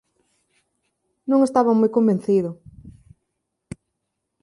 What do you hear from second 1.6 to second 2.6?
moi convencido.